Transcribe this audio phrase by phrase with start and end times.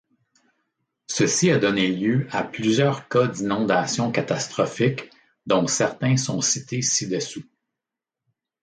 [1.05, 5.11] Ceci a donné lieu à plusieurs cas d'inondations catastrophiques
[5.45, 7.43] dont certains sont cités ci-dessous.